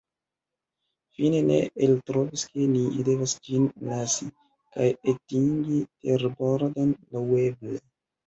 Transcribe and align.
Fine, 1.17 1.39
ni 1.49 1.57
eltrovis 1.87 2.45
ke 2.53 2.63
ni 2.71 3.03
devas 3.09 3.35
ĝin 3.49 3.67
lasi, 3.89 4.29
kaj 4.77 4.89
atingi 5.13 5.77
terbordon 6.07 6.97
laŭeble. 7.19 7.79